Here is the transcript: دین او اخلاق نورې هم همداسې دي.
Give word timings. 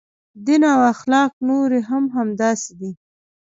دین 0.45 0.63
او 0.73 0.81
اخلاق 0.93 1.31
نورې 1.47 1.79
هم 1.89 2.03
همداسې 2.15 2.71
دي. 2.79 2.91